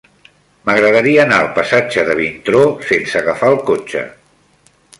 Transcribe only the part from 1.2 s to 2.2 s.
anar al passatge de